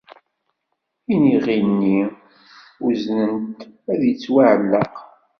Iniɣi-nni 1.13 1.99
uznen-t 2.85 3.59
ad 3.91 4.01
yettwaɛelleq. 4.07 4.95